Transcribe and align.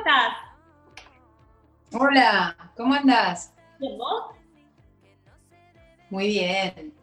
estás? 0.00 0.34
Hola, 1.92 2.56
¿cómo 2.76 2.94
andás? 2.94 3.52
¿Bien 3.78 3.98
vos? 3.98 4.36
Muy 6.10 6.28
bien. 6.28 6.94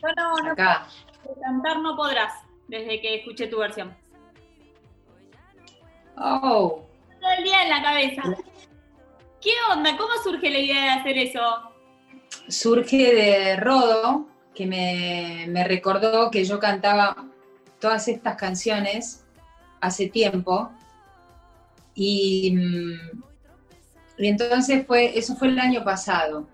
Bueno, 0.00 0.34
no, 0.42 0.52
Acá. 0.52 0.86
cantar 1.40 1.78
no 1.80 1.96
podrás 1.96 2.32
desde 2.68 3.00
que 3.00 3.16
escuché 3.16 3.46
tu 3.46 3.58
versión. 3.58 3.96
Oh, 6.16 6.82
Todo 7.20 7.30
el 7.38 7.44
día 7.44 7.62
en 7.62 7.70
la 7.70 7.82
cabeza. 7.82 8.22
¿Qué 9.40 9.50
onda? 9.72 9.96
¿Cómo 9.96 10.12
surge 10.22 10.50
la 10.50 10.58
idea 10.58 10.82
de 10.82 10.90
hacer 11.00 11.18
eso? 11.18 11.40
surge 12.48 13.14
de 13.14 13.56
Rodo, 13.56 14.26
que 14.54 14.66
me, 14.66 15.46
me 15.48 15.64
recordó 15.64 16.30
que 16.30 16.44
yo 16.44 16.58
cantaba 16.58 17.16
todas 17.80 18.08
estas 18.08 18.36
canciones 18.36 19.24
hace 19.80 20.08
tiempo. 20.08 20.70
Y, 21.94 22.52
mm, 22.56 23.22
y 24.18 24.26
entonces 24.28 24.86
fue, 24.86 25.18
eso 25.18 25.36
fue 25.36 25.48
el 25.48 25.58
año 25.58 25.84
pasado. 25.84 26.46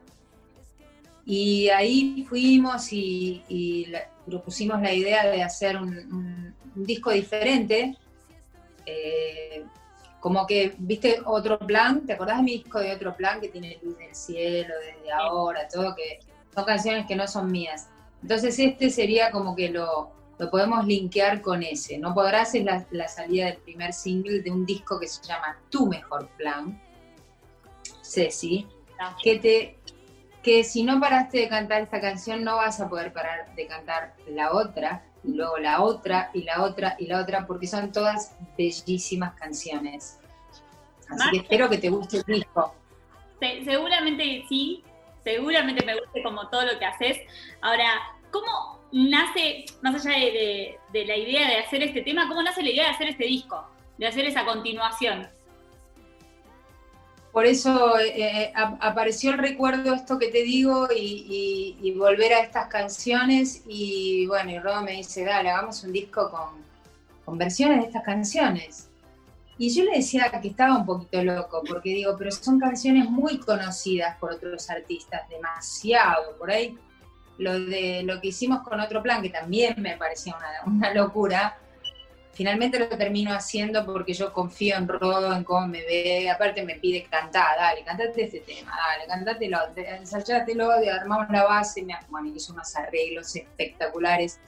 Y 1.24 1.68
ahí 1.68 2.24
fuimos 2.28 2.92
y, 2.92 3.42
y 3.48 3.86
la- 3.86 4.08
propusimos 4.26 4.80
la 4.80 4.92
idea 4.92 5.26
de 5.26 5.42
hacer 5.42 5.76
un, 5.76 5.88
un- 6.12 6.54
un 6.76 6.84
disco 6.84 7.10
diferente. 7.10 7.96
eh, 8.86 9.64
como 10.20 10.46
que, 10.46 10.74
viste, 10.78 11.20
otro 11.26 11.58
plan, 11.58 12.04
¿te 12.06 12.14
acordás 12.14 12.38
de 12.38 12.42
mi 12.42 12.52
disco 12.52 12.80
de 12.80 12.92
otro 12.92 13.14
plan 13.16 13.40
que 13.40 13.48
tiene 13.48 13.78
Luz 13.82 13.96
del 13.98 14.14
Cielo, 14.14 14.74
desde 14.84 15.12
ahora, 15.12 15.68
todo, 15.68 15.94
que 15.94 16.18
son 16.54 16.64
canciones 16.64 17.06
que 17.06 17.14
no 17.14 17.28
son 17.28 17.52
mías? 17.52 17.88
Entonces 18.22 18.58
este 18.58 18.90
sería 18.90 19.30
como 19.30 19.54
que 19.54 19.68
lo, 19.68 20.10
lo 20.38 20.50
podemos 20.50 20.86
linkear 20.86 21.40
con 21.42 21.62
ese. 21.62 21.98
No 21.98 22.14
podrás 22.14 22.54
es 22.54 22.64
la, 22.64 22.86
la 22.90 23.08
salida 23.08 23.46
del 23.46 23.56
primer 23.58 23.92
single 23.92 24.40
de 24.42 24.50
un 24.50 24.64
disco 24.64 24.98
que 25.00 25.08
se 25.08 25.22
llama 25.24 25.58
Tu 25.70 25.86
Mejor 25.86 26.28
Plan, 26.36 26.80
Ceci, 28.02 28.66
que 29.22 29.38
te 29.38 29.78
que 30.42 30.64
si 30.64 30.82
no 30.84 30.98
paraste 31.00 31.38
de 31.38 31.48
cantar 31.48 31.82
esta 31.82 32.00
canción 32.00 32.42
no 32.44 32.56
vas 32.56 32.80
a 32.80 32.88
poder 32.88 33.12
parar 33.12 33.54
de 33.54 33.66
cantar 33.66 34.14
la 34.28 34.52
otra 34.52 35.04
y 35.24 35.32
luego 35.34 35.58
la 35.58 35.82
otra 35.82 36.30
y 36.32 36.42
la 36.44 36.62
otra 36.62 36.96
y 36.98 37.06
la 37.06 37.20
otra 37.20 37.46
porque 37.46 37.66
son 37.66 37.92
todas 37.92 38.34
bellísimas 38.56 39.34
canciones. 39.34 40.18
Así 41.10 41.18
Más- 41.18 41.30
que 41.32 41.36
espero 41.38 41.68
que 41.68 41.78
te 41.78 41.90
guste 41.90 42.18
el 42.18 42.24
disco. 42.26 42.74
Se- 43.40 43.64
seguramente 43.64 44.44
sí, 44.48 44.82
seguramente 45.24 45.84
me 45.84 45.94
guste 46.00 46.22
como 46.22 46.48
todo 46.48 46.64
lo 46.64 46.78
que 46.78 46.84
haces. 46.86 47.18
Ahora, 47.60 47.88
¿cómo 48.30 48.77
nace, 48.92 49.66
más 49.82 50.06
allá 50.06 50.18
de, 50.18 50.78
la 50.92 51.16
idea 51.16 51.48
de 51.48 51.58
hacer 51.58 51.82
este 51.82 52.02
tema, 52.02 52.28
cómo 52.28 52.42
nace 52.42 52.62
la 52.62 52.70
idea 52.70 52.84
de 52.84 52.90
hacer 52.90 53.08
este 53.08 53.24
disco? 53.24 53.64
De 53.98 54.06
hacer 54.06 54.26
esa 54.26 54.44
continuación. 54.44 55.28
Por 57.32 57.44
eso 57.46 57.98
eh, 57.98 58.14
eh, 58.16 58.52
ap- 58.54 58.78
apareció 58.80 59.32
el 59.32 59.38
recuerdo 59.38 59.94
esto 59.94 60.18
que 60.18 60.28
te 60.28 60.42
digo 60.42 60.88
y 60.94 61.94
volver 61.96 62.32
a 62.32 62.40
estas 62.40 62.68
canciones 62.68 63.62
y 63.68 64.26
bueno, 64.26 64.50
y 64.50 64.58
Rodo 64.58 64.82
me 64.82 64.92
dice, 64.92 65.24
dale, 65.24 65.50
hagamos 65.50 65.82
un 65.84 65.92
disco 65.92 66.30
con, 66.30 66.64
con 67.24 67.38
versiones 67.38 67.80
de 67.80 67.86
estas 67.86 68.02
canciones. 68.04 68.88
Y 69.60 69.74
yo 69.74 69.82
le 69.84 69.96
decía 69.96 70.30
que 70.40 70.48
estaba 70.48 70.76
un 70.76 70.86
poquito 70.86 71.22
loco, 71.22 71.62
porque 71.68 71.90
digo, 71.90 72.14
pero 72.16 72.30
son 72.30 72.60
canciones 72.60 73.10
muy 73.10 73.38
conocidas 73.38 74.16
por 74.18 74.32
otros 74.32 74.70
artistas, 74.70 75.28
demasiado. 75.28 76.36
Por 76.38 76.50
ahí 76.50 76.78
lo 77.38 77.58
de 77.58 78.02
lo 78.02 78.20
que 78.20 78.28
hicimos 78.28 78.62
con 78.62 78.80
otro 78.80 79.02
plan, 79.02 79.22
que 79.22 79.30
también 79.30 79.74
me 79.78 79.96
parecía 79.96 80.36
una, 80.66 80.92
locura, 80.92 81.56
finalmente 82.32 82.78
lo 82.78 82.88
termino 82.88 83.32
haciendo 83.32 83.86
porque 83.86 84.12
yo 84.12 84.32
confío 84.32 84.76
en 84.76 84.88
Rodo, 84.88 85.32
en 85.32 85.44
cómo 85.44 85.66
me 85.68 85.80
ve, 85.82 86.28
aparte 86.28 86.64
me 86.64 86.74
pide 86.74 87.04
cantar, 87.04 87.56
dale, 87.56 87.84
cantate 87.84 88.24
este 88.24 88.40
tema, 88.40 88.72
dale, 88.76 89.06
cantatelo, 89.06 89.58
ensayátelo, 89.76 90.70
armamos 90.70 91.30
la 91.30 91.44
base, 91.44 91.82
me, 91.82 91.96
bueno, 92.10 92.28
hizo 92.34 92.52
unos 92.52 92.74
arreglos 92.76 93.34
espectaculares. 93.34 94.40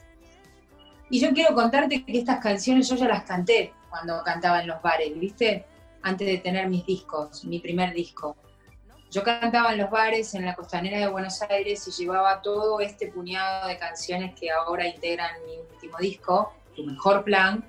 Y 1.09 1.19
yo 1.19 1.31
quiero 1.33 1.53
contarte 1.55 2.05
que 2.05 2.17
estas 2.17 2.39
canciones 2.39 2.87
yo 2.89 2.95
ya 2.95 3.07
las 3.07 3.23
canté 3.23 3.73
cuando 3.89 4.23
cantaba 4.23 4.61
en 4.61 4.67
los 4.67 4.81
bares, 4.81 5.17
¿viste? 5.19 5.65
Antes 6.01 6.25
de 6.25 6.37
tener 6.37 6.67
mis 6.67 6.85
discos, 6.85 7.43
mi 7.45 7.59
primer 7.59 7.93
disco. 7.93 8.35
Yo 9.11 9.23
cantaba 9.23 9.73
en 9.73 9.79
los 9.79 9.89
bares 9.89 10.33
en 10.35 10.45
la 10.45 10.55
costanera 10.55 10.99
de 10.99 11.09
Buenos 11.09 11.41
Aires 11.41 11.85
y 11.85 11.91
llevaba 11.91 12.41
todo 12.41 12.79
este 12.79 13.07
puñado 13.07 13.67
de 13.67 13.77
canciones 13.77 14.33
que 14.39 14.49
ahora 14.49 14.87
integran 14.87 15.31
mi 15.45 15.57
último 15.57 15.97
disco, 15.97 16.53
Tu 16.73 16.85
Mejor 16.85 17.25
Plan, 17.25 17.61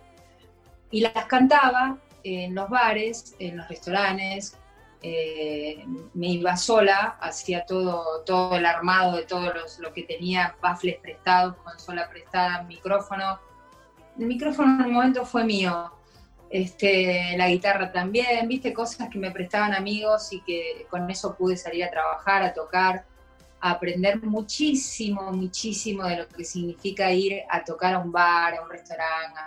y 0.93 1.01
las 1.01 1.25
cantaba 1.27 1.99
en 2.23 2.55
los 2.55 2.71
bares, 2.71 3.35
en 3.41 3.57
los 3.57 3.69
restaurantes, 3.69 4.57
eh, 5.03 5.85
me 6.15 6.29
iba 6.29 6.57
sola, 6.57 7.17
hacía 7.21 7.67
todo, 7.67 8.23
todo 8.25 8.55
el 8.55 8.65
armado 8.65 9.17
de 9.17 9.25
todo 9.25 9.53
los, 9.53 9.81
lo 9.81 9.93
que 9.93 10.05
tenía, 10.05 10.55
baffles 10.63 11.01
prestados, 11.01 11.57
consola 11.57 12.09
prestada, 12.09 12.63
micrófono. 12.63 13.41
El 14.17 14.27
micrófono 14.27 14.85
en 14.85 14.87
un 14.87 14.93
momento 14.93 15.25
fue 15.25 15.43
mío, 15.43 15.91
este, 16.53 17.35
la 17.39 17.49
guitarra 17.49 17.91
también, 17.91 18.47
viste, 18.47 18.75
cosas 18.75 19.09
que 19.09 19.19
me 19.19 19.31
prestaban 19.31 19.73
amigos 19.75 20.33
y 20.33 20.43
que 20.43 20.87
con 20.91 21.11
eso 21.11 21.35
pude 21.35 21.57
salir 21.57 21.83
a 21.85 21.91
trabajar, 21.91 22.43
a 22.43 22.53
tocar, 22.53 23.07
a 23.59 23.71
aprender 23.71 24.23
muchísimo, 24.23 25.33
muchísimo 25.33 26.05
de 26.05 26.17
lo 26.19 26.29
que 26.29 26.45
significa 26.45 27.11
ir 27.11 27.41
a 27.49 27.65
tocar 27.65 27.95
a 27.95 27.99
un 28.01 28.13
bar, 28.13 28.55
a 28.55 28.63
un 28.63 28.69
restaurante, 28.69 29.39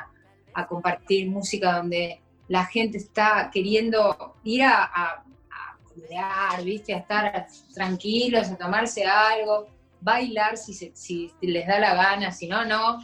a, 0.56 0.62
a 0.62 0.68
compartir 0.68 1.30
música 1.30 1.74
donde 1.78 2.22
la 2.48 2.66
gente 2.66 2.98
está 2.98 3.52
queriendo 3.54 4.36
ir 4.44 4.64
a, 4.64 4.84
a, 4.86 5.24
a 5.52 5.78
boludear, 5.84 6.64
¿viste? 6.64 6.94
A 6.96 6.98
estar 7.00 7.46
tranquilos, 7.76 8.50
a 8.50 8.56
tomarse 8.58 9.06
algo, 9.06 9.68
bailar 10.02 10.58
si, 10.58 10.74
se- 10.74 10.92
si 10.96 11.32
les 11.42 11.68
da 11.68 11.78
la 11.80 11.94
gana, 11.94 12.32
si 12.32 12.48
no, 12.48 12.66
no. 12.66 13.00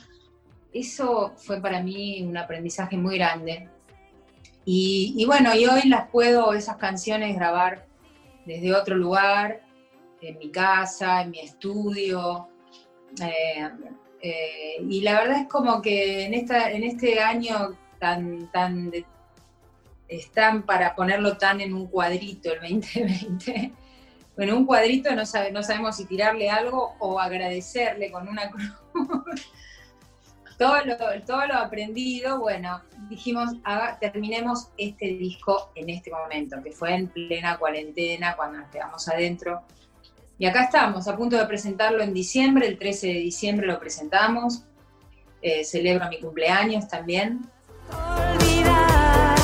Eso 0.74 1.34
fue 1.38 1.62
para 1.62 1.84
mí 1.84 2.24
un 2.24 2.38
aprendizaje 2.38 2.98
muy 2.98 3.18
grande. 3.18 3.68
Y, 4.64 5.26
bueno, 5.26 5.56
y 5.56 5.66
hoy 5.66 5.88
las 5.88 6.10
puedo, 6.10 6.54
esas 6.54 6.78
canciones, 6.78 7.36
grabar 7.36 7.88
desde 8.46 8.74
otro 8.74 8.96
lugar, 8.96 9.62
en 10.22 10.38
mi 10.38 10.52
casa, 10.52 11.22
en 11.22 11.32
mi 11.32 11.40
estudio. 11.40 12.48
eh, 13.22 13.70
eh, 14.22 14.86
y 14.88 15.02
la 15.02 15.14
verdad 15.20 15.40
es 15.42 15.48
como 15.48 15.82
que 15.82 16.26
en, 16.26 16.36
esta, 16.36 16.70
en 16.70 16.84
este 16.84 17.20
año 17.20 17.76
tan, 18.00 18.52
tan 18.52 18.92
están 20.08 20.64
para 20.64 20.94
ponerlo 20.94 21.38
tan 21.38 21.62
en 21.62 21.74
un 21.74 21.88
cuadrito 21.88 22.52
el 22.54 22.60
2020. 22.60 23.74
Bueno, 24.34 24.56
un 24.56 24.66
cuadrito 24.66 25.14
no, 25.14 25.26
sabe, 25.26 25.52
no 25.52 25.62
sabemos 25.62 25.98
si 25.98 26.06
tirarle 26.06 26.50
algo 26.50 26.96
o 27.00 27.20
agradecerle 27.20 28.10
con 28.10 28.28
una 28.30 28.50
cruz. 28.50 28.74
todo, 30.62 30.78
lo, 30.86 30.96
todo 31.26 31.48
lo 31.48 31.56
aprendido, 31.56 32.40
bueno, 32.40 32.84
dijimos, 33.10 33.50
haga- 33.64 33.98
terminemos 34.00 34.68
este 34.78 35.08
disco 35.08 35.72
en 35.74 35.90
este 35.90 36.12
momento, 36.12 36.62
que 36.64 36.72
fue 36.72 36.94
en 36.94 37.08
plena 37.08 37.58
cuarentena, 37.58 38.36
cuando 38.36 38.60
nos 38.60 38.70
quedamos 38.70 39.08
adentro. 39.10 39.64
Y 40.38 40.46
acá 40.46 40.66
estamos, 40.66 41.08
a 41.08 41.18
punto 41.18 41.36
de 41.36 41.46
presentarlo 41.46 42.04
en 42.04 42.14
diciembre, 42.14 42.68
el 42.68 42.78
13 42.78 43.08
de 43.08 43.14
diciembre 43.14 43.66
lo 43.66 43.80
presentamos. 43.80 44.62
Eh, 45.42 45.64
celebro 45.64 46.08
mi 46.10 46.20
cumpleaños 46.20 46.88
también. 46.88 47.42
olvidar 47.90 49.36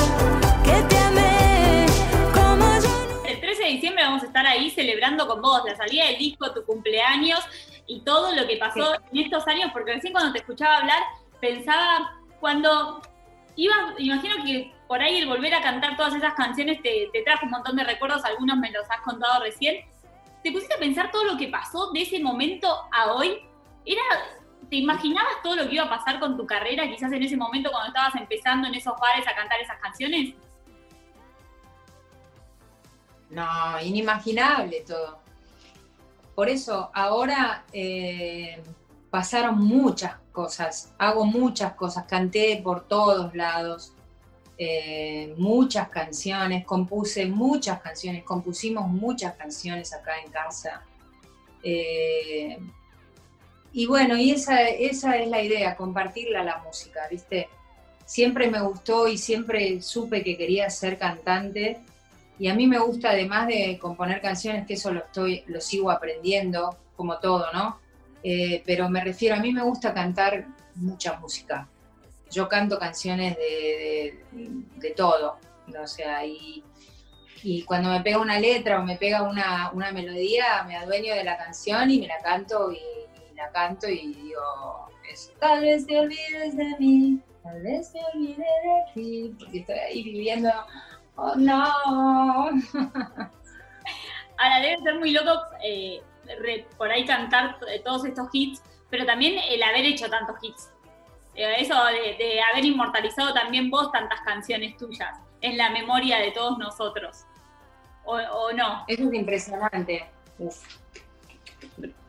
que 0.64 0.82
te 0.88 0.98
amé 0.98 1.86
como 2.32 2.80
yo 2.80 3.22
El 3.26 3.40
13 3.40 3.62
de 3.64 3.68
diciembre 3.70 4.04
vamos 4.04 4.22
a 4.22 4.26
estar 4.26 4.46
ahí 4.46 4.70
celebrando 4.70 5.26
con 5.26 5.42
vos 5.42 5.62
la 5.66 5.76
salida 5.76 6.06
del 6.06 6.18
disco, 6.18 6.52
tu 6.52 6.64
cumpleaños 6.64 7.40
y 7.88 8.00
todo 8.00 8.32
lo 8.34 8.46
que 8.46 8.58
pasó 8.58 8.94
en 9.12 9.18
estos 9.18 9.46
años, 9.48 9.70
porque 9.72 9.94
recién 9.94 10.12
cuando 10.12 10.32
te 10.32 10.38
escuchaba 10.38 10.76
hablar 10.76 11.02
pensaba 11.40 12.20
cuando 12.38 13.00
ibas, 13.56 13.94
imagino 13.98 14.36
que 14.44 14.72
por 14.86 15.00
ahí 15.00 15.18
el 15.18 15.26
volver 15.26 15.54
a 15.54 15.62
cantar 15.62 15.96
todas 15.96 16.14
esas 16.14 16.34
canciones 16.34 16.80
te, 16.82 17.08
te 17.12 17.22
trajo 17.22 17.46
un 17.46 17.50
montón 17.50 17.76
de 17.76 17.84
recuerdos, 17.84 18.24
algunos 18.24 18.56
me 18.58 18.70
los 18.70 18.88
has 18.90 19.00
contado 19.00 19.42
recién. 19.42 19.84
¿Te 20.44 20.52
pusiste 20.52 20.74
a 20.74 20.78
pensar 20.78 21.10
todo 21.10 21.24
lo 21.24 21.36
que 21.36 21.48
pasó 21.48 21.90
de 21.92 22.02
ese 22.02 22.20
momento 22.20 22.68
a 22.92 23.12
hoy? 23.12 23.40
¿Era, 23.84 24.02
¿Te 24.70 24.76
imaginabas 24.76 25.42
todo 25.42 25.56
lo 25.56 25.68
que 25.68 25.74
iba 25.74 25.84
a 25.84 25.90
pasar 25.90 26.20
con 26.20 26.36
tu 26.36 26.46
carrera 26.46 26.88
quizás 26.88 27.10
en 27.10 27.22
ese 27.22 27.36
momento 27.36 27.70
cuando 27.70 27.88
estabas 27.88 28.14
empezando 28.16 28.68
en 28.68 28.74
esos 28.74 28.94
bares 29.00 29.26
a 29.26 29.34
cantar 29.34 29.60
esas 29.60 29.78
canciones? 29.80 30.34
No, 33.30 33.80
inimaginable 33.80 34.84
todo. 34.86 35.27
Por 36.38 36.48
eso 36.48 36.88
ahora 36.94 37.64
eh, 37.72 38.62
pasaron 39.10 39.58
muchas 39.58 40.14
cosas, 40.30 40.92
hago 40.96 41.24
muchas 41.24 41.72
cosas, 41.72 42.04
canté 42.04 42.60
por 42.62 42.86
todos 42.86 43.34
lados, 43.34 43.92
eh, 44.56 45.34
muchas 45.36 45.88
canciones, 45.88 46.64
compuse 46.64 47.26
muchas 47.26 47.80
canciones, 47.80 48.22
compusimos 48.22 48.86
muchas 48.86 49.34
canciones 49.34 49.92
acá 49.92 50.12
en 50.24 50.30
casa. 50.30 50.84
Eh, 51.64 52.56
y 53.72 53.86
bueno, 53.86 54.16
y 54.16 54.30
esa, 54.30 54.62
esa 54.62 55.16
es 55.16 55.28
la 55.28 55.42
idea, 55.42 55.74
compartirla 55.74 56.44
la 56.44 56.58
música, 56.58 57.00
¿viste? 57.10 57.48
siempre 58.04 58.48
me 58.48 58.60
gustó 58.62 59.08
y 59.08 59.18
siempre 59.18 59.82
supe 59.82 60.22
que 60.22 60.36
quería 60.36 60.70
ser 60.70 60.98
cantante. 60.98 61.80
Y 62.38 62.48
a 62.48 62.54
mí 62.54 62.66
me 62.66 62.78
gusta, 62.78 63.10
además 63.10 63.48
de 63.48 63.78
componer 63.80 64.20
canciones, 64.20 64.66
que 64.66 64.74
eso 64.74 64.92
lo, 64.92 65.00
estoy, 65.00 65.42
lo 65.46 65.60
sigo 65.60 65.90
aprendiendo, 65.90 66.76
como 66.96 67.18
todo, 67.18 67.46
¿no? 67.52 67.80
Eh, 68.22 68.62
pero 68.66 68.88
me 68.88 69.02
refiero, 69.02 69.36
a 69.36 69.40
mí 69.40 69.52
me 69.52 69.62
gusta 69.62 69.94
cantar 69.94 70.46
mucha 70.74 71.18
música. 71.18 71.68
Yo 72.30 72.48
canto 72.48 72.78
canciones 72.78 73.36
de, 73.36 74.22
de, 74.76 74.90
todo, 74.90 75.38
o 75.82 75.86
sea, 75.86 76.26
y, 76.26 76.62
y 77.42 77.62
cuando 77.62 77.90
me 77.90 78.00
pega 78.02 78.18
una 78.18 78.38
letra 78.38 78.80
o 78.80 78.84
me 78.84 78.96
pega 78.96 79.22
una, 79.22 79.70
una 79.72 79.92
melodía, 79.92 80.62
me 80.66 80.76
adueño 80.76 81.14
de 81.14 81.24
la 81.24 81.38
canción 81.38 81.90
y 81.90 82.00
me 82.00 82.06
la 82.06 82.18
canto 82.18 82.70
y, 82.70 82.78
la 83.34 83.50
canto 83.50 83.88
y 83.88 84.14
digo, 84.14 84.88
eso, 85.10 85.32
tal 85.38 85.60
vez 85.60 85.86
te 85.86 85.98
olvides 85.98 86.56
de 86.56 86.76
mí, 86.78 87.20
tal 87.42 87.62
vez 87.62 87.92
te 87.92 88.00
olvide 88.12 88.44
de 88.44 88.92
ti, 88.94 89.34
porque 89.38 89.58
estoy 89.60 89.78
ahí 89.78 90.02
viviendo, 90.02 90.50
oh 91.18 91.34
no. 91.36 91.64
Ahora 94.40 94.60
debe 94.60 94.78
ser 94.82 94.98
muy 94.98 95.10
loco 95.10 95.32
eh, 95.64 96.00
re- 96.40 96.66
por 96.76 96.90
ahí 96.90 97.04
cantar 97.04 97.58
eh, 97.68 97.80
todos 97.84 98.04
estos 98.04 98.28
hits, 98.32 98.62
pero 98.90 99.04
también 99.04 99.38
el 99.48 99.62
haber 99.62 99.84
hecho 99.84 100.08
tantos 100.08 100.36
hits. 100.42 100.70
Eh, 101.34 101.54
Eso 101.58 101.74
de, 101.86 102.16
de 102.22 102.40
haber 102.40 102.64
inmortalizado 102.64 103.34
también 103.34 103.70
vos 103.70 103.90
tantas 103.92 104.20
canciones 104.20 104.76
tuyas 104.76 105.18
en 105.40 105.56
la 105.58 105.70
memoria 105.70 106.18
de 106.18 106.30
todos 106.32 106.56
nosotros. 106.58 107.24
O, 108.04 108.16
o 108.16 108.52
no. 108.52 108.84
Eso 108.88 109.04
es 109.08 109.14
impresionante. 109.14 110.08
Uf. 110.38 110.56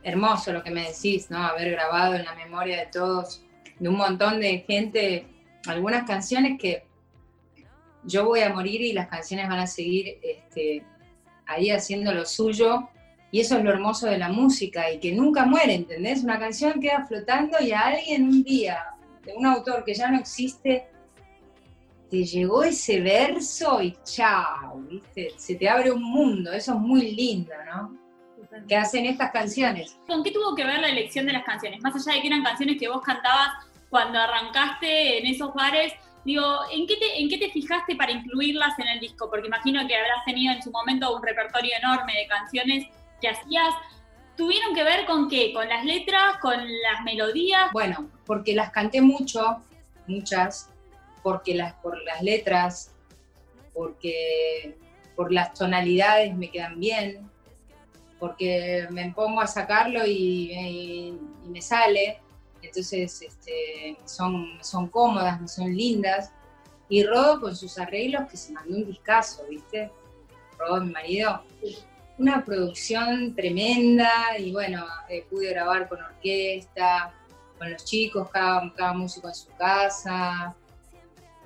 Hermoso 0.04 0.54
lo 0.54 0.64
que 0.64 0.72
me 0.72 0.88
decís, 0.88 1.30
¿no? 1.30 1.40
Haber 1.40 1.72
grabado 1.72 2.14
en 2.16 2.24
la 2.26 2.34
memoria 2.36 2.78
de 2.78 2.86
todos, 2.88 3.44
de 3.80 3.90
un 3.90 3.98
montón 3.98 4.40
de 4.40 4.60
gente, 4.68 5.28
algunas 5.68 6.06
canciones 6.08 6.60
que 6.60 6.88
yo 8.04 8.26
voy 8.26 8.42
a 8.42 8.54
morir 8.54 8.82
y 8.82 8.94
las 8.94 9.08
canciones 9.08 9.48
van 9.50 9.60
a 9.60 9.68
seguir 9.68 10.20
este, 10.22 10.84
ahí 11.46 11.70
haciendo 11.70 12.14
lo 12.14 12.26
suyo. 12.26 12.90
Y 13.32 13.42
eso 13.42 13.58
es 13.58 13.64
lo 13.64 13.72
hermoso 13.72 14.08
de 14.08 14.18
la 14.18 14.30
música 14.30 14.92
y 14.92 15.00
que 15.00 15.12
nunca 15.12 15.46
muere, 15.46 15.76
¿entendés? 15.76 16.24
Una 16.24 16.40
canción 16.40 16.80
queda 16.80 17.06
flotando 17.06 17.58
y 17.62 17.72
a 17.72 17.82
alguien 17.82 18.24
un 18.24 18.44
día, 18.44 18.86
de 19.24 19.34
un 19.36 19.46
autor 19.46 19.84
que 19.84 19.94
ya 19.94 20.10
no 20.10 20.18
existe, 20.18 20.88
te 22.10 22.24
llegó 22.24 22.64
ese 22.64 23.02
verso 23.02 23.82
y 23.82 23.96
chao, 24.04 24.82
¿viste? 24.90 25.32
Se 25.38 25.56
te 25.56 25.70
abre 25.70 25.92
un 25.92 26.02
mundo, 26.02 26.52
eso 26.52 26.74
es 26.74 26.80
muy 26.80 27.12
lindo, 27.12 27.54
¿no? 27.72 27.98
Que 28.68 28.76
hacen 28.76 29.06
estas 29.06 29.32
canciones. 29.32 30.00
¿Con 30.08 30.24
qué 30.24 30.32
tuvo 30.32 30.56
que 30.56 30.66
ver 30.66 30.80
la 30.80 30.90
elección 30.90 31.28
de 31.28 31.34
las 31.34 31.44
canciones? 31.44 31.82
Más 31.84 31.96
allá 31.96 32.16
de 32.16 32.22
que 32.22 32.28
eran 32.28 32.44
canciones 32.44 32.78
que 32.80 32.88
vos 32.88 33.02
cantabas 33.04 33.50
cuando 33.90 34.20
arrancaste 34.20 35.20
en 35.20 35.28
esos 35.28 35.54
bares, 35.54 35.94
digo, 36.30 36.46
¿en 36.72 36.86
qué, 36.88 36.96
te, 36.96 37.20
¿en 37.22 37.28
qué 37.30 37.38
te 37.38 37.50
fijaste 37.50 37.96
para 37.96 38.12
incluirlas 38.12 38.78
en 38.80 38.88
el 38.88 39.00
disco? 39.00 39.30
Porque 39.30 39.48
imagino 39.48 39.86
que 39.88 39.96
habrás 39.96 40.24
tenido 40.26 40.54
en 40.54 40.62
su 40.62 40.72
momento 40.72 41.16
un 41.16 41.24
repertorio 41.24 41.72
enorme 41.78 42.14
de 42.14 42.28
canciones 42.28 42.88
que 43.22 43.30
hacías. 43.30 43.74
¿Tuvieron 44.38 44.74
que 44.74 44.84
ver 44.84 45.06
con 45.06 45.28
qué? 45.30 45.52
¿Con 45.54 45.68
las 45.68 45.84
letras? 45.84 46.38
¿Con 46.42 46.58
las 46.60 47.04
melodías? 47.04 47.72
Bueno, 47.74 48.10
porque 48.26 48.54
las 48.54 48.72
canté 48.72 49.02
mucho, 49.02 49.58
muchas, 50.08 50.70
porque 51.24 51.56
las, 51.56 51.74
por 51.76 52.02
las 52.04 52.22
letras, 52.22 52.92
porque 53.74 54.78
por 55.16 55.32
las 55.34 55.54
tonalidades 55.54 56.36
me 56.36 56.50
quedan 56.50 56.80
bien, 56.80 57.30
porque 58.20 58.88
me 58.92 59.12
pongo 59.12 59.42
a 59.42 59.48
sacarlo 59.48 60.06
y, 60.06 60.52
y- 60.54 61.20
y 61.46 61.50
me 61.50 61.62
sale, 61.62 62.20
entonces 62.70 63.22
este, 63.22 63.98
son, 64.06 64.58
son 64.62 64.88
cómodas, 64.88 65.54
son 65.54 65.76
lindas. 65.76 66.32
Y 66.88 67.04
Rodo 67.04 67.42
con 67.42 67.56
sus 67.56 67.78
arreglos 67.78 68.30
que 68.30 68.38
se 68.38 68.54
mandó 68.54 68.76
un 68.76 68.86
discazo, 68.86 69.44
¿viste? 69.50 69.92
Rodo, 70.58 70.82
mi 70.82 70.92
marido, 70.92 71.44
una 72.18 72.44
producción 72.44 73.36
tremenda 73.36 74.12
y 74.38 74.52
bueno, 74.52 74.86
eh, 75.08 75.26
pude 75.30 75.50
grabar 75.50 75.88
con 75.88 76.02
orquesta, 76.02 77.14
con 77.58 77.72
los 77.72 77.84
chicos, 77.86 78.30
cada, 78.30 78.74
cada 78.76 78.94
músico 78.94 79.28
en 79.28 79.36
su 79.36 79.50
casa. 79.56 80.56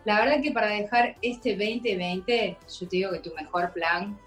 La 0.06 0.20
verdad 0.20 0.42
que 0.42 0.52
para 0.52 0.68
dejar 0.68 1.16
este 1.22 1.52
2020, 1.52 2.58
yo 2.80 2.88
te 2.88 2.96
digo 2.98 3.12
que 3.12 3.20
tu 3.20 3.34
mejor 3.36 3.72
plan 3.72 4.18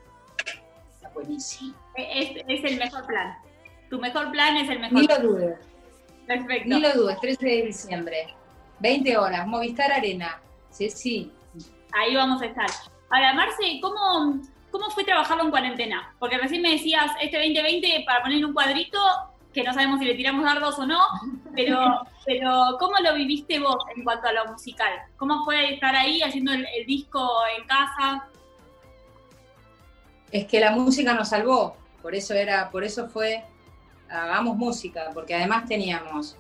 está 0.95 1.09
buenísimo. 1.11 1.75
Es, 1.97 2.43
es 2.47 2.65
el 2.65 2.79
mejor 2.79 3.07
plan. 3.07 3.37
Tu 3.91 3.99
mejor 3.99 4.31
plan 4.31 4.57
es 4.57 4.69
el 4.69 4.81
mejor 4.81 5.01
Ni 5.01 5.07
lo 5.07 5.19
dudes, 5.19 5.59
Perfecto. 6.27 6.69
ni 6.69 6.81
lo 6.81 6.93
dudes, 6.93 7.21
13 7.21 7.47
de 7.47 7.63
diciembre, 7.67 8.35
20 8.81 9.17
horas, 9.17 9.47
Movistar 9.47 9.93
Arena. 9.93 10.41
Sí, 10.71 10.91
sí. 10.91 11.33
Ahí 11.93 12.15
vamos 12.15 12.43
a 12.43 12.47
estar. 12.47 12.69
Ahora, 13.11 13.33
Marce, 13.35 13.79
¿cómo, 13.81 14.41
¿cómo 14.71 14.91
fue 14.91 15.05
trabajarlo 15.05 15.45
en 15.45 15.51
cuarentena? 15.51 16.15
Porque 16.19 16.39
recién 16.39 16.63
me 16.63 16.73
decías, 16.73 17.13
este 17.21 17.39
2020, 17.39 18.03
para 18.05 18.23
poner 18.23 18.45
un 18.45 18.53
cuadrito, 18.53 18.99
que 19.55 19.63
no 19.63 19.73
sabemos 19.73 20.01
si 20.01 20.05
le 20.05 20.15
tiramos 20.15 20.45
dardos 20.45 20.79
o 20.79 20.87
no, 20.87 21.01
pero, 21.55 22.03
pero 22.27 22.77
¿cómo 22.79 22.97
lo 22.99 23.15
viviste 23.15 23.59
vos 23.59 23.79
en 23.97 24.05
cuanto 24.05 24.29
a 24.29 24.33
lo 24.33 24.53
musical? 24.53 24.93
¿Cómo 25.17 25.45
fue 25.45 25.75
estar 25.75 25.95
ahí 25.95 26.21
haciendo 26.21 26.53
el, 26.53 26.67
el 26.77 26.87
disco 26.87 27.27
en 27.57 27.67
casa? 27.67 28.29
Es 30.31 30.47
que 30.47 30.61
la 30.61 30.73
música 30.73 31.15
nos 31.15 31.31
salvó, 31.31 31.77
por 32.03 32.15
eso 32.15 32.35
era, 32.35 32.71
por 32.71 32.85
eso 32.85 33.09
fue, 33.09 33.45
hagamos 34.09 34.57
música, 34.57 35.11
porque 35.13 35.35
además 35.35 35.67
teníamos 35.67 36.37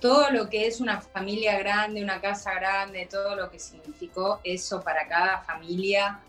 todo 0.00 0.30
lo 0.30 0.48
que 0.48 0.66
es 0.66 0.80
una 0.80 1.00
familia 1.00 1.58
grande, 1.58 2.02
una 2.02 2.20
casa 2.20 2.54
grande, 2.54 3.08
todo 3.10 3.34
lo 3.34 3.50
que 3.50 3.58
significó 3.58 4.40
eso 4.44 4.80
para 4.82 5.06
cada 5.08 5.40
familia. 5.42 6.20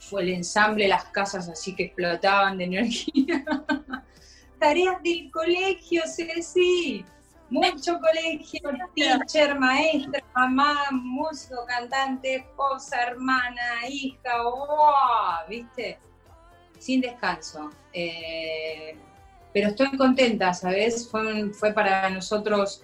Fue 0.00 0.22
el 0.22 0.30
ensamble, 0.30 0.88
las 0.88 1.04
casas 1.06 1.48
así 1.48 1.74
que 1.74 1.84
explotaban 1.84 2.58
de 2.58 2.64
energía. 2.64 3.44
Tareas 4.58 5.02
del 5.02 5.30
colegio, 5.30 6.02
sí, 6.06 7.04
mucho 7.50 7.98
colegio, 8.00 8.60
teacher, 8.94 9.58
maestra, 9.58 10.22
mamá, 10.34 10.76
músico, 10.90 11.64
cantante, 11.66 12.36
esposa, 12.36 13.02
hermana, 13.02 13.86
hija, 13.88 14.42
¡wow! 14.42 15.48
¿viste? 15.48 15.98
Sin 16.78 17.00
descanso. 17.00 17.70
Eh, 17.92 18.98
pero 19.56 19.68
estoy 19.68 19.96
contenta, 19.96 20.52
¿sabes? 20.52 21.08
Fue, 21.10 21.26
un- 21.32 21.54
fue 21.54 21.72
para 21.72 22.10
nosotros, 22.10 22.82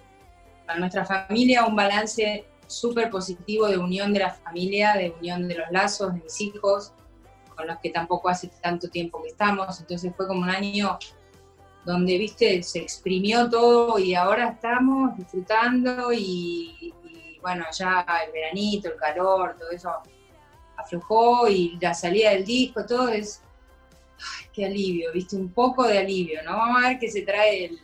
para 0.65 0.79
nuestra 0.79 1.05
familia, 1.05 1.65
un 1.67 1.75
balance 1.75 2.47
súper 2.65 3.11
positivo 3.11 3.67
de 3.67 3.77
unión 3.77 4.11
de 4.11 4.21
la 4.21 4.31
familia, 4.31 4.93
de 4.93 5.11
unión 5.19 5.47
de 5.47 5.53
los 5.53 5.69
lazos, 5.69 6.11
de 6.15 6.21
mis 6.21 6.41
hijos, 6.41 6.91
con 7.55 7.67
los 7.67 7.77
que 7.77 7.91
tampoco 7.91 8.27
hace 8.27 8.47
tanto 8.59 8.89
tiempo 8.89 9.21
que 9.21 9.27
estamos. 9.29 9.79
Entonces 9.81 10.11
fue 10.17 10.25
como 10.27 10.41
un 10.41 10.49
año 10.49 10.97
donde, 11.85 12.17
viste, 12.17 12.63
se 12.63 12.79
exprimió 12.79 13.47
todo 13.51 13.99
y 13.99 14.15
ahora 14.15 14.49
estamos 14.49 15.15
disfrutando 15.15 16.11
y, 16.11 16.91
y, 17.03 17.37
bueno, 17.39 17.65
ya 17.77 18.03
el 18.25 18.31
veranito, 18.31 18.87
el 18.87 18.95
calor, 18.95 19.57
todo 19.59 19.69
eso 19.69 19.91
aflojó 20.75 21.47
y 21.47 21.77
la 21.79 21.93
salida 21.93 22.31
del 22.31 22.43
disco, 22.45 22.83
todo 22.83 23.09
es, 23.09 23.43
ay, 24.19 24.45
qué 24.53 24.65
alivio, 24.65 25.11
viste, 25.11 25.35
un 25.35 25.49
poco 25.51 25.83
de 25.87 25.97
alivio, 25.99 26.41
¿no? 26.43 26.57
Vamos 26.57 26.83
a 26.83 26.89
ver 26.89 26.99
qué 26.99 27.09
se 27.09 27.21
trae 27.23 27.65
el- 27.65 27.79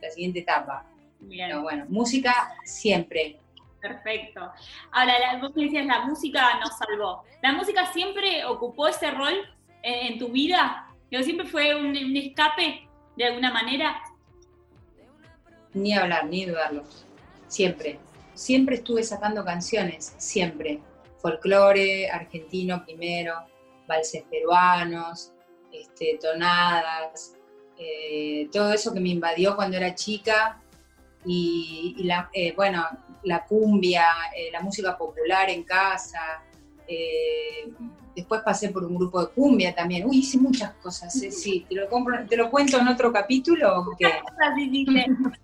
la 0.00 0.10
siguiente 0.10 0.40
etapa. 0.40 0.84
Bien, 1.20 1.48
Pero 1.48 1.62
bueno, 1.62 1.86
música 1.88 2.54
siempre. 2.64 3.38
perfecto. 3.80 4.40
Ahora, 4.92 5.18
la- 5.18 5.38
vos 5.40 5.54
me 5.54 5.64
decías, 5.64 5.86
la 5.86 6.04
música 6.04 6.58
nos 6.60 6.76
salvó. 6.76 7.22
¿La 7.42 7.52
música 7.52 7.92
siempre 7.92 8.44
ocupó 8.44 8.88
ese 8.88 9.10
rol 9.12 9.34
en, 9.82 10.12
en 10.12 10.18
tu 10.18 10.28
vida? 10.28 10.88
¿Pero 11.10 11.22
siempre 11.22 11.46
fue 11.46 11.74
un, 11.76 11.86
un 11.96 12.16
escape 12.16 12.88
de 13.16 13.24
alguna 13.24 13.52
manera? 13.52 14.02
Ni 15.74 15.92
hablar, 15.94 16.26
ni 16.26 16.46
dudarlo. 16.46 16.84
Siempre. 17.48 17.98
Siempre 18.34 18.76
estuve 18.76 19.02
sacando 19.02 19.44
canciones, 19.44 20.14
siempre. 20.18 20.80
Folclore, 21.18 22.10
argentino 22.10 22.84
primero, 22.84 23.34
valses 23.86 24.22
peruanos, 24.30 25.32
este, 25.72 26.18
tonadas, 26.20 27.34
eh, 27.78 28.48
todo 28.52 28.72
eso 28.72 28.92
que 28.94 29.00
me 29.00 29.10
invadió 29.10 29.54
cuando 29.56 29.76
era 29.76 29.94
chica. 29.94 30.60
Y, 31.24 31.96
y 31.98 32.04
la, 32.04 32.30
eh, 32.32 32.52
bueno, 32.54 32.86
la 33.24 33.44
cumbia, 33.44 34.06
eh, 34.36 34.50
la 34.52 34.60
música 34.60 34.96
popular 34.96 35.50
en 35.50 35.64
casa. 35.64 36.42
eh, 36.88 37.68
después 38.14 38.40
pasé 38.42 38.70
por 38.70 38.82
un 38.84 38.94
grupo 38.96 39.20
de 39.20 39.30
cumbia 39.32 39.74
también. 39.74 40.06
Uy, 40.06 40.18
hice 40.18 40.38
muchas 40.38 40.72
cosas, 40.74 41.12
sí. 41.30 41.66
¿Te 41.68 41.74
lo, 41.74 41.90
compro- 41.90 42.26
¿Te 42.28 42.36
lo 42.36 42.48
cuento 42.50 42.78
en 42.78 42.88
otro 42.88 43.12
capítulo? 43.12 43.84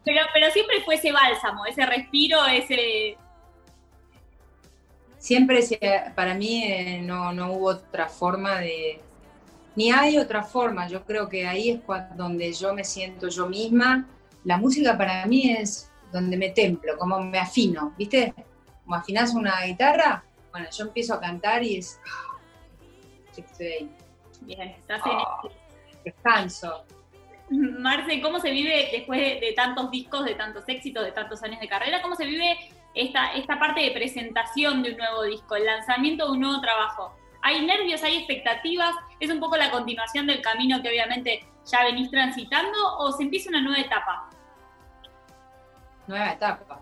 pero, 0.05 0.21
pero 0.33 0.51
siempre 0.53 0.81
fue 0.85 0.95
ese 0.95 1.13
bálsamo, 1.13 1.67
ese 1.67 1.85
respiro, 1.85 2.47
ese... 2.47 3.19
siempre 5.23 5.63
se- 5.63 5.79
para 6.17 6.35
mí 6.35 6.65
eh, 6.65 7.01
no, 7.01 7.33
no 7.33 7.53
hubo 7.53 7.69
otra 7.69 8.09
forma 8.09 8.59
de, 8.59 9.01
ni 9.77 9.93
hay 9.93 10.19
otra 10.19 10.43
forma, 10.43 10.89
yo 10.89 11.05
creo 11.05 11.29
que 11.29 11.47
ahí 11.47 11.71
es 11.71 11.81
cua- 11.81 12.09
donde 12.17 12.53
yo 12.53 12.75
me 12.75 12.83
siento 12.83 13.29
yo 13.29 13.47
misma, 13.49 14.09
la 14.43 14.57
música 14.57 14.99
para 14.99 15.25
mí 15.27 15.53
es 15.53 15.89
donde 16.11 16.37
me 16.37 16.51
templo, 16.51 16.99
como 16.99 17.21
me 17.21 17.39
afino, 17.39 17.95
¿viste? 17.97 18.35
como 18.83 18.97
afinás 18.97 19.33
una 19.33 19.63
guitarra, 19.65 20.25
bueno, 20.51 20.67
yo 20.77 20.85
empiezo 20.87 21.15
a 21.15 21.21
cantar 21.21 21.63
y 21.63 21.77
es, 21.77 22.01
ah, 22.05 22.39
estoy 23.37 23.67
ahí, 23.67 23.91
Bien, 24.41 24.71
estás 24.71 25.07
en 25.07 25.13
ah, 25.15 25.41
descanso. 26.05 26.85
Marce, 27.49 28.21
¿cómo 28.21 28.41
se 28.41 28.51
vive 28.51 28.89
después 28.91 29.21
de, 29.21 29.39
de 29.39 29.53
tantos 29.53 29.89
discos, 29.93 30.25
de 30.25 30.35
tantos 30.35 30.65
éxitos, 30.69 31.05
de 31.05 31.13
tantos 31.13 31.41
años 31.45 31.61
de 31.61 31.69
carrera? 31.69 32.03
¿Cómo 32.03 32.17
se 32.17 32.25
vive 32.27 32.57
esta, 32.95 33.33
esta 33.35 33.59
parte 33.59 33.81
de 33.81 33.91
presentación 33.91 34.83
de 34.83 34.93
un 34.93 34.97
nuevo 34.97 35.23
disco, 35.25 35.57
el 35.57 35.65
lanzamiento 35.65 36.27
de 36.27 36.33
un 36.33 36.41
nuevo 36.41 36.61
trabajo? 36.61 37.15
¿Hay 37.43 37.65
nervios, 37.67 38.03
hay 38.03 38.19
expectativas? 38.19 38.95
¿Es 39.19 39.31
un 39.31 39.41
poco 39.41 39.57
la 39.57 39.71
continuación 39.71 40.27
del 40.27 40.41
camino 40.43 40.81
que 40.83 40.89
obviamente 40.89 41.45
ya 41.71 41.85
venís 41.85 42.11
transitando 42.11 42.79
o 42.99 43.13
se 43.13 43.25
empieza 43.25 43.51
una 43.51 43.63
nueva 43.63 43.81
etapa? 43.81 44.31
Nueva 46.07 46.33
etapa, 46.33 46.81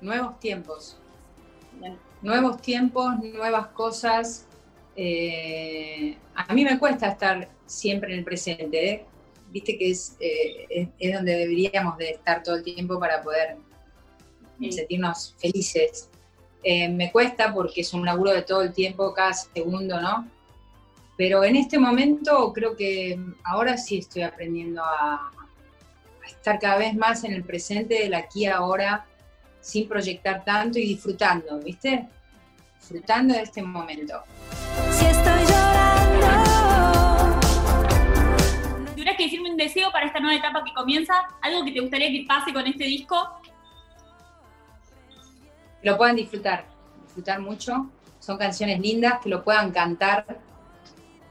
nuevos 0.00 0.38
tiempos. 0.40 0.98
Bien. 1.72 1.96
nuevos 2.22 2.60
tiempos, 2.60 3.18
nuevas 3.18 3.68
cosas. 3.68 4.46
Eh, 4.96 6.18
a 6.34 6.52
mí 6.52 6.64
me 6.64 6.78
cuesta 6.78 7.08
estar 7.08 7.48
siempre 7.66 8.12
en 8.12 8.18
el 8.18 8.24
presente, 8.24 8.90
¿eh? 8.90 9.06
viste 9.50 9.78
que 9.78 9.90
es, 9.90 10.16
eh, 10.20 10.66
es, 10.68 10.88
es 10.98 11.14
donde 11.14 11.36
deberíamos 11.36 11.96
de 11.98 12.10
estar 12.10 12.42
todo 12.42 12.56
el 12.56 12.64
tiempo 12.64 12.98
para 12.98 13.22
poder 13.22 13.56
Sí. 14.58 14.72
sentirnos 14.72 15.34
felices. 15.38 16.08
Eh, 16.62 16.88
me 16.88 17.12
cuesta 17.12 17.54
porque 17.54 17.82
es 17.82 17.94
un 17.94 18.04
laburo 18.04 18.32
de 18.32 18.42
todo 18.42 18.62
el 18.62 18.72
tiempo, 18.72 19.14
cada 19.14 19.32
segundo, 19.32 20.00
¿no? 20.00 20.28
Pero 21.16 21.44
en 21.44 21.56
este 21.56 21.78
momento 21.78 22.52
creo 22.52 22.76
que 22.76 23.18
ahora 23.44 23.76
sí 23.76 23.98
estoy 23.98 24.22
aprendiendo 24.22 24.82
a, 24.82 25.14
a 25.14 26.26
estar 26.26 26.58
cada 26.58 26.78
vez 26.78 26.94
más 26.94 27.24
en 27.24 27.32
el 27.32 27.44
presente, 27.44 27.94
del 28.00 28.14
aquí 28.14 28.46
ahora, 28.46 29.06
sin 29.60 29.88
proyectar 29.88 30.44
tanto 30.44 30.78
y 30.78 30.82
disfrutando, 30.82 31.58
¿viste? 31.60 32.06
Disfrutando 32.80 33.34
de 33.34 33.42
este 33.42 33.62
momento. 33.62 34.22
Si 34.92 35.06
estoy 35.06 35.40
llorando, 35.42 36.26
Si 38.86 38.92
tuvieras 38.92 39.16
que 39.16 39.24
decirme 39.24 39.50
un 39.50 39.56
deseo 39.56 39.90
para 39.90 40.06
esta 40.06 40.20
nueva 40.20 40.36
etapa 40.38 40.64
que 40.64 40.72
comienza, 40.72 41.14
algo 41.42 41.64
que 41.64 41.72
te 41.72 41.80
gustaría 41.80 42.10
que 42.10 42.24
pase 42.26 42.52
con 42.52 42.66
este 42.66 42.84
disco, 42.84 43.40
Que 45.82 45.90
lo 45.90 45.96
puedan 45.96 46.16
disfrutar, 46.16 46.64
disfrutar 47.04 47.40
mucho. 47.40 47.88
Son 48.18 48.36
canciones 48.36 48.80
lindas, 48.80 49.20
que 49.22 49.28
lo 49.28 49.42
puedan 49.44 49.70
cantar, 49.70 50.24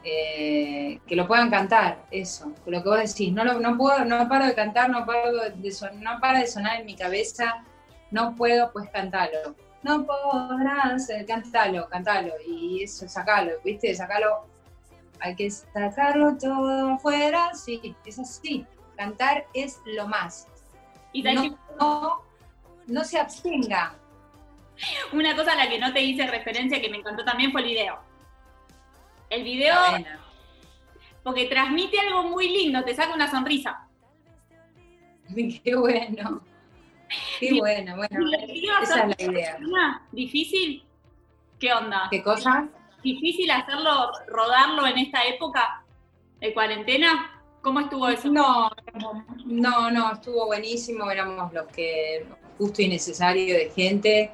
eh, 0.04 1.00
que 1.06 1.16
lo 1.16 1.28
puedan 1.28 1.50
cantar, 1.50 2.06
eso, 2.12 2.54
lo 2.66 2.82
que 2.82 2.90
vos 2.90 2.98
decís. 3.00 3.34
No, 3.34 3.44
lo- 3.44 3.60
no 3.60 3.78
puedo, 3.78 4.06
no 4.06 4.28
paro 4.30 4.46
de 4.46 4.54
cantar, 4.56 4.90
no 4.90 5.06
paro 5.06 5.32
de, 5.50 5.72
son- 5.72 6.02
no 6.02 6.20
para 6.22 6.40
de 6.40 6.48
sonar 6.48 6.80
en 6.80 6.86
mi 6.86 6.96
cabeza, 6.96 7.64
no 8.12 8.36
puedo, 8.36 8.72
pues 8.72 8.90
cantalo. 8.90 9.56
No 9.84 10.06
podrás, 10.06 11.10
eh, 11.10 11.26
cantalo, 11.28 11.88
cantalo, 11.90 12.34
y 12.48 12.84
eso, 12.84 13.08
sacalo, 13.08 13.52
¿viste? 13.64 13.94
Sacalo, 13.96 14.46
hay 15.20 15.36
que 15.36 15.50
sacarlo 15.52 16.38
todo 16.38 16.94
afuera, 16.94 17.54
sí, 17.54 17.96
es 18.06 18.18
así. 18.20 18.66
Cantar 18.96 19.46
es 19.54 19.80
lo 19.86 20.08
más. 20.08 20.48
y 21.14 21.22
no, 21.80 22.22
no 22.88 23.04
se 23.04 23.18
abstenga. 23.20 23.94
Una 25.14 25.36
cosa 25.36 25.54
a 25.54 25.56
la 25.56 25.70
que 25.70 25.80
no 25.80 25.94
te 25.94 26.02
hice 26.02 26.28
referencia 26.28 26.82
que 26.82 26.90
me 26.90 26.98
encantó 26.98 27.24
también 27.24 27.52
fue 27.52 27.62
el 27.62 27.68
video. 27.68 28.00
El 29.30 29.44
video, 29.44 29.76
porque 31.24 31.46
transmite 31.46 32.00
algo 32.00 32.24
muy 32.24 32.50
lindo, 32.50 32.84
te 32.84 32.96
saca 32.96 33.14
una 33.14 33.30
sonrisa. 33.30 33.88
Qué 35.64 35.76
bueno. 35.76 36.42
Qué 37.40 37.54
bueno, 37.60 37.96
bueno. 37.96 38.32
Esa 38.82 39.06
es 39.06 39.18
la 39.18 39.32
idea. 39.32 39.58
¿Difícil? 40.12 40.84
¿Qué 41.60 41.74
onda? 41.74 42.08
¿Qué 42.12 42.22
cosa? 42.22 42.68
¿Difícil 43.04 43.50
hacerlo, 43.52 44.12
rodarlo 44.28 44.86
en 44.88 44.98
esta 44.98 45.26
época 45.26 45.84
de 46.40 46.54
cuarentena? 46.54 47.42
¿Cómo 47.62 47.80
estuvo 47.80 48.08
eso? 48.10 48.30
No, 48.30 48.70
no, 49.46 49.92
no, 49.92 50.14
estuvo 50.14 50.46
buenísimo. 50.48 51.10
Éramos 51.10 51.54
los 51.54 51.68
que 51.68 52.26
justo 52.58 52.82
y 52.82 52.88
necesario 52.88 53.56
de 53.56 53.70
gente. 53.72 54.32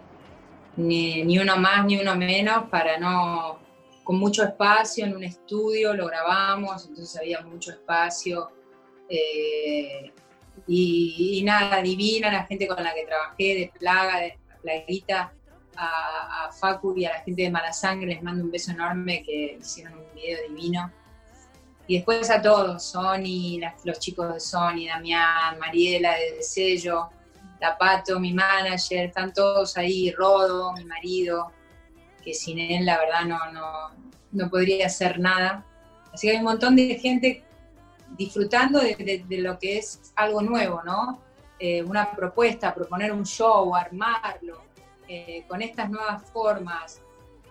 Ni, 0.76 1.24
ni 1.24 1.38
uno 1.40 1.58
más 1.58 1.86
ni 1.86 1.98
uno 2.00 2.16
menos 2.16 2.70
para 2.70 2.98
no. 2.98 3.60
Con 4.04 4.18
mucho 4.18 4.44
espacio 4.44 5.06
en 5.06 5.16
un 5.16 5.24
estudio, 5.24 5.94
lo 5.94 6.08
grabamos, 6.08 6.88
entonces 6.88 7.16
había 7.18 7.42
mucho 7.42 7.72
espacio. 7.72 8.52
eh, 9.10 10.12
y, 10.68 11.40
y 11.40 11.44
nada, 11.44 11.82
divina 11.82 12.32
la 12.32 12.46
gente 12.46 12.68
con 12.68 12.84
la 12.84 12.94
que 12.94 13.06
trabajé, 13.06 13.44
de 13.56 13.72
Plaga, 13.78 14.20
de 14.20 14.38
Plaguita, 14.62 15.34
a, 15.76 16.46
a 16.46 16.52
Facu 16.52 16.96
y 16.98 17.06
a 17.06 17.14
la 17.14 17.20
gente 17.22 17.44
de 17.44 17.50
Mala 17.50 17.74
Sangre, 17.74 18.08
les 18.08 18.24
mando 18.24 18.44
un 18.44 18.52
beso 18.52 18.72
enorme 18.72 19.24
que 19.24 19.58
hicieron 19.60 19.94
un 19.94 20.14
video 20.16 20.40
divino. 20.50 20.92
Y 21.88 21.96
después 21.96 22.30
a 22.30 22.42
todos, 22.42 22.84
Sony, 22.84 23.60
los 23.84 24.00
chicos 24.00 24.34
de 24.34 24.40
Sony, 24.40 24.88
Damián, 24.88 25.60
Mariela 25.60 26.14
de 26.16 26.42
Sello, 26.42 27.10
La 27.64 27.78
Pato, 27.78 28.20
mi 28.20 28.34
manager, 28.34 29.06
están 29.06 29.32
todos 29.32 29.78
ahí, 29.78 30.12
Rodo, 30.12 30.74
mi 30.74 30.84
marido, 30.84 31.52
que 32.22 32.34
sin 32.34 32.60
él 32.60 32.86
la 32.86 32.98
verdad 32.98 33.24
no, 33.26 33.40
no, 33.54 33.66
no 34.34 34.50
podría 34.50 34.88
hacer 34.88 35.18
nada. 35.20 35.64
Así 36.14 36.28
que 36.28 36.32
hay 36.34 36.38
un 36.40 36.44
montón 36.44 36.76
de 36.76 36.96
gente 37.00 37.44
disfrutando 38.18 38.80
de, 38.80 38.96
de- 38.96 39.24
de 39.28 39.38
lo 39.38 39.58
que 39.58 39.78
es 39.78 40.12
algo 40.16 40.42
nuevo, 40.42 40.82
¿no? 40.84 41.22
Eh, 41.58 41.82
una 41.84 42.12
propuesta, 42.12 42.74
proponer 42.76 43.14
un 43.14 43.26
show, 43.26 43.74
armarlo, 43.74 44.62
eh, 45.08 45.46
con 45.48 45.62
estas 45.62 45.90
nuevas 45.90 46.22
formas. 46.32 47.02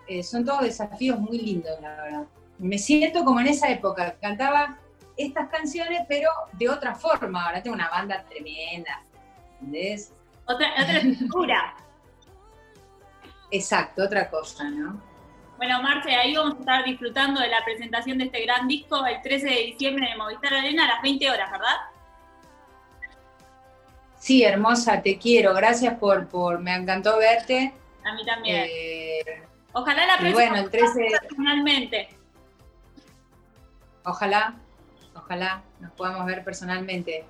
Eh, 0.07 0.21
son 0.21 0.45
todos 0.45 0.61
desafíos 0.61 1.17
muy 1.19 1.39
lindos, 1.39 1.71
la 1.81 1.89
verdad. 1.95 2.23
Me 2.59 2.77
siento 2.77 3.23
como 3.25 3.39
en 3.39 3.47
esa 3.47 3.67
época, 3.69 4.15
cantaba 4.21 4.77
estas 5.17 5.49
canciones, 5.49 6.01
pero 6.07 6.29
de 6.53 6.69
otra 6.69 6.93
forma. 6.93 7.47
Ahora 7.47 7.63
tengo 7.63 7.75
una 7.75 7.89
banda 7.89 8.23
tremenda, 8.29 9.01
¿entendés? 9.63 10.13
Otra, 10.45 10.73
otra 10.73 10.97
estructura. 10.97 11.75
Exacto, 13.51 14.03
otra 14.03 14.29
cosa, 14.29 14.63
¿no? 14.69 15.01
Bueno, 15.57 15.81
Marce, 15.81 16.13
ahí 16.13 16.35
vamos 16.35 16.55
a 16.55 16.59
estar 16.59 16.83
disfrutando 16.83 17.39
de 17.39 17.47
la 17.47 17.63
presentación 17.63 18.17
de 18.17 18.25
este 18.25 18.43
gran 18.43 18.67
disco 18.67 19.05
el 19.05 19.21
13 19.21 19.45
de 19.47 19.55
diciembre 19.67 20.05
en 20.05 20.11
el 20.13 20.17
Movistar 20.17 20.53
Arena 20.53 20.85
a 20.85 20.95
las 20.95 21.01
20 21.01 21.29
horas, 21.29 21.51
¿verdad? 21.51 21.75
Sí, 24.19 24.43
hermosa, 24.43 25.01
te 25.01 25.17
quiero. 25.17 25.53
Gracias 25.53 25.97
por, 25.99 26.27
por 26.27 26.59
me 26.59 26.75
encantó 26.75 27.17
verte. 27.17 27.73
A 28.03 28.13
mí 28.13 28.25
también. 28.25 28.65
Eh, 28.67 29.43
Ojalá 29.73 30.05
la 30.05 30.17
próxima 30.17 30.49
bueno, 30.49 30.57
el 30.65 30.69
13, 30.69 31.07
personalmente. 31.21 32.09
ojalá, 34.05 34.55
ojalá 35.15 35.63
nos 35.79 35.91
podamos 35.93 36.25
ver 36.25 36.43
personalmente. 36.43 37.25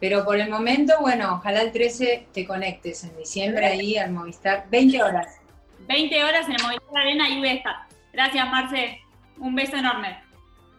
Pero 0.00 0.24
por 0.24 0.38
el 0.38 0.48
momento, 0.48 0.94
bueno, 1.00 1.34
ojalá 1.34 1.62
el 1.62 1.72
13 1.72 2.28
te 2.32 2.46
conectes 2.46 3.04
en 3.04 3.16
diciembre 3.16 3.66
ahí 3.66 3.96
al 3.96 4.12
Movistar, 4.12 4.66
20 4.70 5.02
horas. 5.02 5.40
20 5.88 6.24
horas 6.24 6.46
en 6.46 6.54
el 6.54 6.62
Movistar 6.62 6.96
Arena 6.96 7.28
y 7.28 7.38
voy 7.38 7.48
a 7.48 7.54
estar. 7.54 7.76
Gracias, 8.12 8.50
Marce. 8.50 9.00
Un 9.38 9.54
beso 9.54 9.76
enorme. 9.76 10.18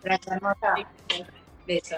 Gracias, 0.03 0.35
hermosa. 0.35 0.75
Beso. 1.67 1.97